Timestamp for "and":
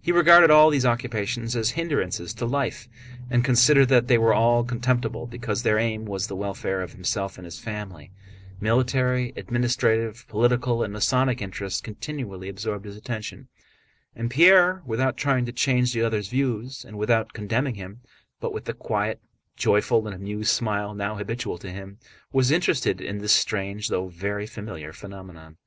3.28-3.44, 7.36-7.44, 10.82-10.94, 14.14-14.30, 16.82-16.96, 20.06-20.16